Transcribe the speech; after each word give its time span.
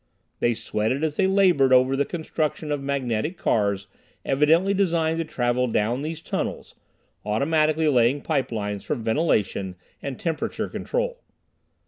They 0.39 0.55
sweated 0.55 1.03
as 1.03 1.15
they 1.15 1.27
labored 1.27 1.71
over 1.71 1.95
the 1.95 2.05
construction 2.05 2.71
of 2.71 2.81
magnetic 2.81 3.37
cars 3.37 3.85
evidently 4.25 4.73
designed 4.73 5.19
to 5.19 5.23
travel 5.25 5.67
down 5.67 6.01
these 6.01 6.23
tunnels, 6.23 6.73
automatically 7.23 7.87
laying 7.87 8.21
pipe 8.23 8.51
lines 8.51 8.83
for 8.83 8.95
ventilation 8.95 9.75
and 10.01 10.19
temperature 10.19 10.69
control. 10.69 11.21